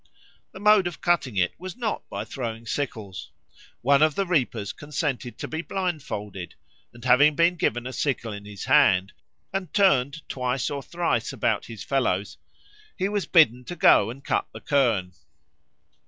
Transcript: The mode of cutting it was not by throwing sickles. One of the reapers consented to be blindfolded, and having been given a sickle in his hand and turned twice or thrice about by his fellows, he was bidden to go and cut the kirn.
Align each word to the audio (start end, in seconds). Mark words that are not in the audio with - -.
The 0.51 0.59
mode 0.59 0.87
of 0.87 0.99
cutting 0.99 1.35
it 1.37 1.53
was 1.59 1.77
not 1.77 2.09
by 2.09 2.23
throwing 2.25 2.65
sickles. 2.65 3.29
One 3.81 4.01
of 4.01 4.15
the 4.15 4.25
reapers 4.25 4.73
consented 4.73 5.37
to 5.37 5.47
be 5.47 5.61
blindfolded, 5.61 6.55
and 6.91 7.05
having 7.05 7.35
been 7.35 7.55
given 7.55 7.85
a 7.85 7.93
sickle 7.93 8.33
in 8.33 8.45
his 8.45 8.65
hand 8.65 9.13
and 9.53 9.71
turned 9.75 10.27
twice 10.27 10.71
or 10.71 10.81
thrice 10.81 11.31
about 11.31 11.65
by 11.67 11.67
his 11.67 11.83
fellows, 11.83 12.39
he 12.97 13.09
was 13.09 13.27
bidden 13.27 13.63
to 13.65 13.75
go 13.75 14.09
and 14.09 14.23
cut 14.25 14.47
the 14.51 14.59
kirn. 14.61 15.13